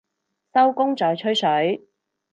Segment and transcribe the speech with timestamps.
[0.51, 1.87] 收工再吹水